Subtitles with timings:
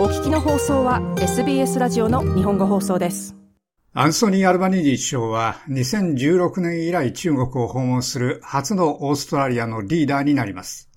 [0.00, 3.36] お聞きの放送は SBS ラジオの日本語放送です。
[3.92, 10.88] アンソニー・アルバニージー首相は2016年以来中国を訪問する初のオーストラリアのリーダーになります。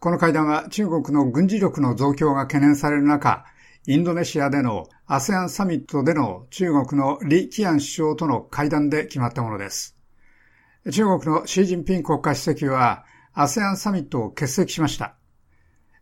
[0.00, 3.44] この会談は中国の軍事力の増強が懸念される中、
[3.86, 9.94] インドネシアでの ASEAN サミットでの中国の李キアン首相との会談で決まったものです。
[10.90, 13.04] 中国のシー・ジンピン国家主席は
[13.34, 15.18] ASEAN サミットを欠席しました。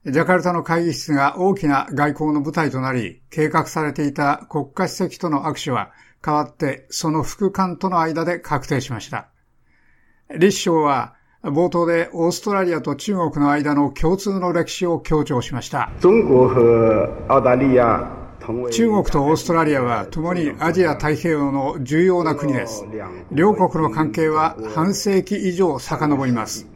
[0.08, 5.90] ジャカルタの会議室が大きな外交の舞台となり、計画されていた国家主席との握手は、
[6.22, 9.26] 代わってその副官との間で確定しました。
[10.28, 15.90] 李首相は、冒頭でオーストラリアと中国の間の共通の歴史を強調しました。
[18.70, 22.86] 中国とオーストラリアは共にアジア太平洋の重要な国です。
[23.32, 26.75] 両国の関係は半世紀以上遡ります。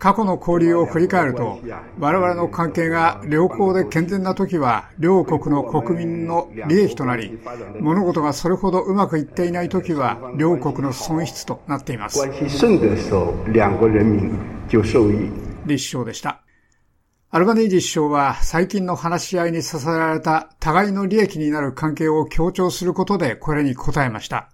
[0.00, 1.60] 過去の交流を振り返ると、
[1.98, 7.38] 我々の関係が良好で健全な時は、両国の国民の利益となり、
[7.80, 12.18] 物事がそれほどうまくいっていない時は、両国の損失となっています。
[15.66, 16.40] 李首相でした。
[17.32, 24.48] アルバニージ首相は最近の話し合いに支えられた互いの利益になる関係を強調することでこれに応えました。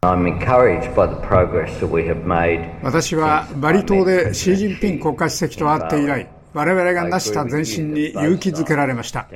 [2.82, 9.27] 私はバリ島でシー・ジンピン国家主席と会って以来、我々が成した前進に勇気づけられました。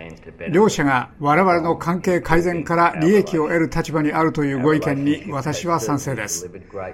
[0.52, 6.50] 両者が我々の関係改善から利益を得る立場にあるというご意見に私は賛成です。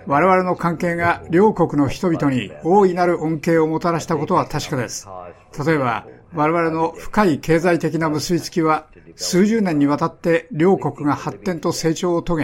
[0.06, 5.08] 我々の関係が両国の人々に大いなる恩恵をもたらしたことは確かです。
[5.64, 12.36] 例えば、我々の深い経済的な結びつきは、数十年にわたって両国が発展と成長を遂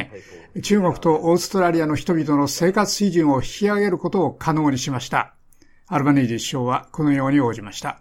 [0.54, 5.34] げ、中国とオーストラリアの人々の生活水準を引き上げることを可能にしました。
[5.88, 8.00] アルバニージ首相はこのように応じました。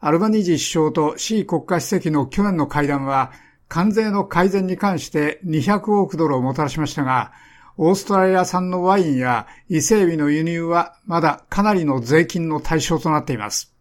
[0.00, 3.32] アルバニージ首相と C 国家主席の去年の会談は、
[3.68, 7.32] 関税の改善に関して200億ドルをもたらしましたが、
[7.76, 13.75] オーストラリア産のワインや伊勢海老の輸入はまだかなりの税金の対象となっています。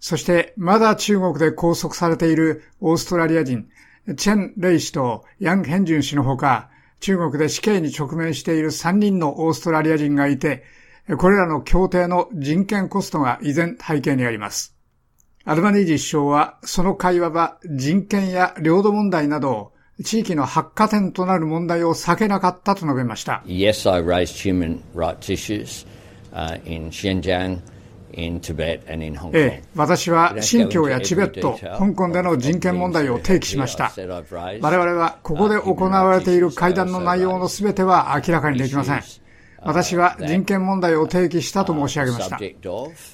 [0.00, 3.68] そしてまだ中国で拘束されているオーストラリア人、
[4.16, 6.70] チェン・レイ氏とヤン・ヘンジュン氏のほか、
[7.00, 10.64] 中国で死刑に直面している3人のオーストラリア人がいて、
[11.18, 14.74] これらの協定の人権コストが依然背景にあります。
[15.44, 19.72] アルバニージ首相は、その会話は人権や領土問題など、
[20.04, 23.42] 地域の発火点となる問題を避けなかったと述べました。
[23.46, 25.86] Yes, I raised human rights issues、
[26.64, 27.60] in Xinjiang.
[29.32, 33.92] ええ、私は新疆やチベット、香港での人権問題を提起しました。
[33.96, 39.02] 我々はここで行われている会談の内容のすべては明らかにできません。
[39.60, 42.38] 私は人権問題を提起したと申し上げました。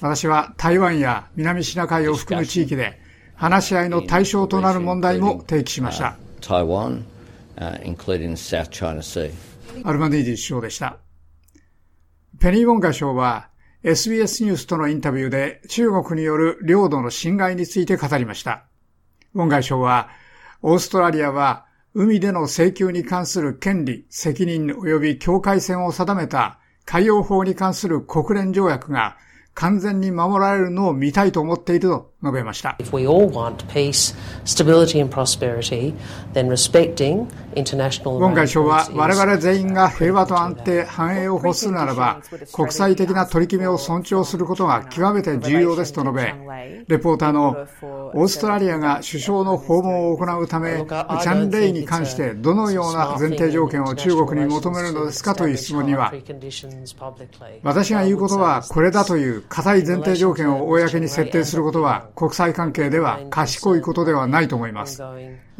[0.01, 2.99] 私は台湾や南シナ海を含む地域で
[3.35, 6.17] 話し合いの対象となる問題も提起しました。
[9.83, 10.97] アルマネージ首相でした。
[12.39, 13.49] ペニー・ウォンガ賞は
[13.85, 18.65] SBS ニュースとのインタビューで中国による領土の侵害について語りました。
[19.35, 20.09] ウォン外相は、
[20.63, 29.17] オーストラリアは海での請求に関する権利、責任及び境界線を定めた海洋法に関する国連条約が
[29.53, 32.75] 完全に守られるのを見たいと思っていると述べました。
[38.19, 42.21] ウォン外相は我々全員が平和と安定、繁栄を欲するならば、
[42.53, 46.33] 国際的な取り決めを尊重することが極めて重要ですと述べ、
[46.87, 47.55] レポーターの
[48.13, 56.13] オーストラリアが首相の訪問を行うため、チャン・レイに関してどのような前提条件を中国に求めるのですかという質問には、
[57.63, 65.03] 私が言うことはこれだという固い前提条件を公に設定することは国際関係では賢いことではないと思います。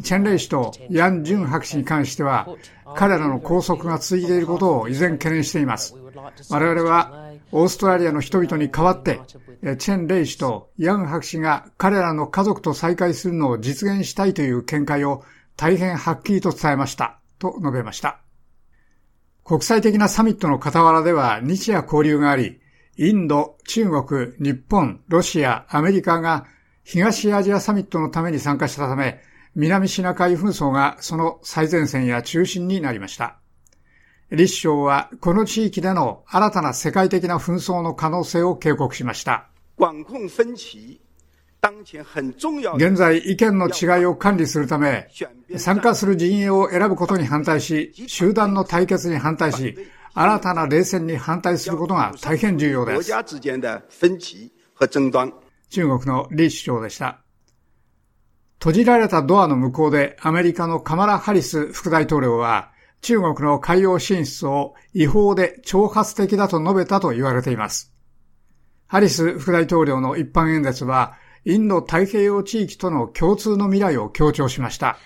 [0.02, 2.48] チェン・レイ氏とヤン・ジュン博士に関しては、
[2.96, 5.96] 彼らの拘束が続いていることを依然懸念しています。
[6.50, 9.20] 我々はオーストラリアの人々に代わって、
[9.78, 15.24] チェン・レイ氏とヤン博士が彼らの家族と再会するのを実現したいという見解を
[15.58, 18.20] 大変はっきりと伝えました、と述べました。
[19.44, 22.60] 国際的なサミットの傍らでは日夜交流があり、
[22.98, 26.46] インド、中国、日本、ロシア、アメリカが
[26.84, 29.20] 東アジアサミットのために参加したため、
[29.56, 33.38] 南シナ海紛争がその最前線や中心になりました。
[34.30, 39.48] 李首相はこの地域での新たな世界的な紛争の可能性を警告しました。
[42.76, 45.10] 現在意見の違いを管理するため、
[45.58, 49.76] 参加する陣営を選ぶことに反対し、集団の対決に反対し、
[50.18, 53.12] 新たな冷戦に反対することが大変重要です。
[55.70, 57.20] 中国の李首相でした。
[58.60, 62.72] 閉じられたドアの向こうでアメリカのカマラ・ハリス副大統領は
[63.02, 67.94] 中国の海洋進出を違法で挑発的だと述べたと言われています。
[68.88, 74.98] ハリス副大統領の一般演説はインド太平洋地域との共通の未来を強調しました。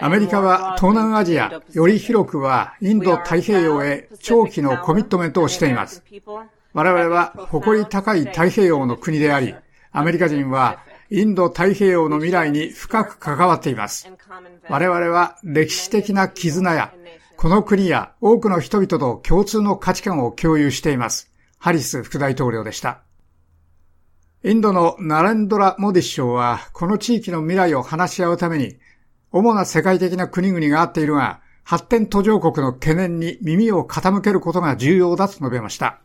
[0.00, 6.02] アメリカは東南アジア、より広くはインド太平洋へ長期のコミットメントをしています。
[6.72, 9.54] 我々は誇り高い太平洋の国であり、
[9.92, 14.10] アメリカ人はインド太平洋の未来に深く関わっています。
[14.68, 16.92] 我々は歴史的な絆や、
[17.36, 21.30] この国や多くの人々と共通の価値観を共有しています。
[21.58, 23.02] ハリス副大統領でした。
[24.46, 28.76] インドのナレンドラ・モディ首相は、この地域の未来を話し合うために、
[29.32, 35.98] 主な世界的な国々があっているが、発展途上国の懸念に耳を傾けることが重要だと述べました。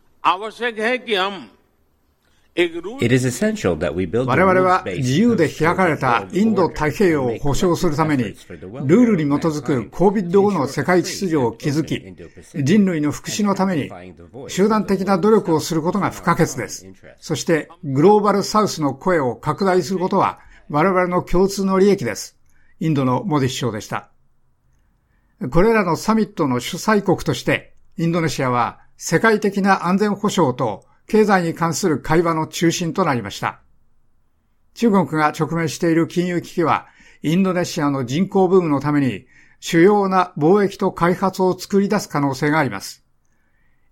[4.26, 12.16] 我々は自由で開かれたインド太平洋を保障するために、ルールに基づく COVID 後の世界秩序を築き、
[12.56, 13.90] 人類の福祉のために
[14.50, 16.86] 集団的な努力をすることが不可欠です。
[17.20, 20.40] そして、グローバルサウスの声を拡大することは、
[20.70, 22.38] 我々の共通の利益です。
[22.80, 24.12] インドのモディ首相でした。
[25.52, 33.60] これらのサミットの主催国として、インドネシアは世界的な安全保障と経済に関する会話の中心となりました。
[34.76, 36.88] 中国が直面している金融危機は、
[37.22, 39.26] インドネシアの人口ブームのために
[39.60, 43.04] 主要な貿易と開発を作り出す可能性があります。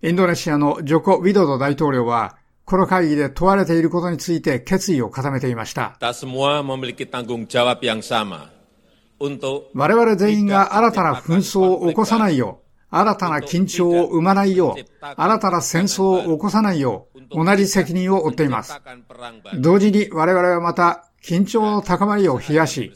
[0.00, 5.96] インドネシアのジョコ・ウィドド大統領は、この会議で問われていることについて決意を固めていました。
[9.74, 18.80] 我々全員が新たな紛争を起こさないよう、新たな緊張を生まないよう、新たな戦争を起こさないよう、同じ責任を負っています。
[19.60, 22.92] 同時に我々はまた、緊張の高まりを冷やし、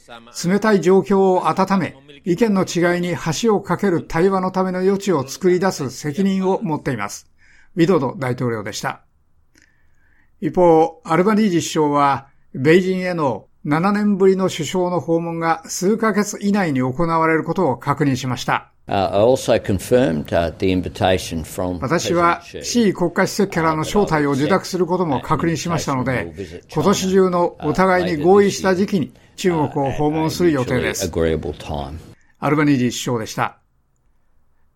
[0.47, 7.31] 冷たい状況を温め、意見の違いに橋を架ける対話のための余地を作り出す責任を持っています。
[7.75, 9.03] ウィドド大統領でした。
[10.41, 18.73] 一方、アルバニージ首相は、米人への7年ぶりの首相の訪問が数ヶ月以内に行われることを確認しました。
[21.81, 26.35] 私は C 国家主席からの招待を受諾することも確認しましたので、
[26.75, 31.09] 今年中のお互いに合意した時期に中国を訪問する予定です。
[32.41, 33.59] アルバニージ首相でした。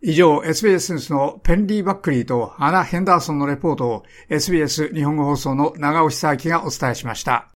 [0.01, 7.56] 以上、SBS ニュースのペンリー・バックリーとアナ・ヘンダーソンのレポートを SBS 日本語放送の長尾久明がお伝えしました。